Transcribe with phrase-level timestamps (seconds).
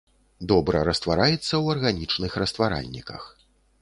[0.51, 3.21] Добра раствараецца ў арганічных растваральніках.